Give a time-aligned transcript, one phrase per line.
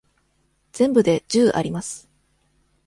[0.71, 2.09] 全部で十あります。